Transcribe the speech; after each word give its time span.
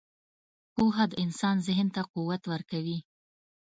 •پوهه 0.75 1.05
د 1.11 1.13
انسان 1.23 1.55
ذهن 1.67 1.87
ته 1.95 2.01
قوت 2.13 2.41
ورکوي. 2.51 2.97